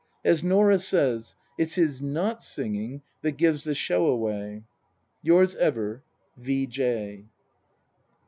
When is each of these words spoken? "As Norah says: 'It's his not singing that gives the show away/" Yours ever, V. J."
"As 0.25 0.43
Norah 0.43 0.79
says: 0.79 1.35
'It's 1.59 1.75
his 1.75 2.01
not 2.01 2.41
singing 2.41 3.03
that 3.21 3.37
gives 3.37 3.65
the 3.65 3.75
show 3.75 4.07
away/" 4.07 4.63
Yours 5.21 5.53
ever, 5.57 6.01
V. 6.37 6.65
J." 6.65 7.25